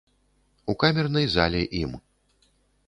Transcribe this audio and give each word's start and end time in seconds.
У 0.73 0.75
камернай 0.83 1.29
зале 1.35 1.63
ім. 1.83 1.91